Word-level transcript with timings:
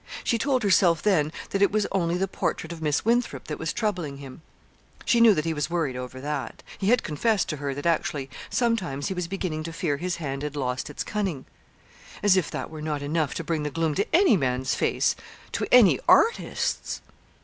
She 0.23 0.39
told 0.39 0.63
herself 0.63 1.03
then 1.03 1.31
that 1.51 1.61
it 1.61 1.71
was 1.71 1.85
only 1.91 2.17
the 2.17 2.27
portrait 2.27 2.71
of 2.71 2.81
Miss 2.81 3.05
Winthrop 3.05 3.43
that 3.45 3.59
was 3.59 3.71
troubling 3.71 4.17
him. 4.17 4.41
She 5.05 5.21
knew 5.21 5.35
that 5.35 5.45
he 5.45 5.53
was 5.53 5.69
worried 5.69 5.95
over 5.95 6.19
that. 6.19 6.63
He 6.79 6.87
had 6.87 7.03
confessed 7.03 7.47
to 7.49 7.57
her 7.57 7.75
that 7.75 7.85
actually 7.85 8.27
sometimes 8.49 9.09
he 9.09 9.13
was 9.13 9.27
beginning 9.27 9.61
to 9.61 9.71
fear 9.71 9.97
his 9.97 10.15
hand 10.15 10.41
had 10.41 10.55
lost 10.55 10.89
its 10.89 11.03
cunning. 11.03 11.45
As 12.23 12.35
if 12.35 12.49
that 12.49 12.71
were 12.71 12.81
not 12.81 13.03
enough 13.03 13.35
to 13.35 13.43
bring 13.43 13.61
the 13.61 13.69
gloom 13.69 13.93
to 13.93 14.07
any 14.11 14.35
man's 14.35 14.73
face 14.73 15.15
to 15.51 15.67
any 15.71 15.99
artist's! 16.09 17.01